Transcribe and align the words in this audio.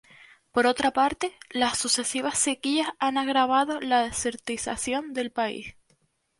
Por 0.51 0.65
otra 0.65 0.89
parte, 0.89 1.35
las 1.51 1.77
sucesivas 1.77 2.39
sequías 2.39 2.87
han 2.97 3.19
agravado 3.19 3.79
la 3.81 4.01
desertización 4.01 5.13
del 5.13 5.29
país. 5.31 5.75